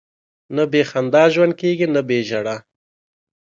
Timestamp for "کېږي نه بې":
1.61-2.19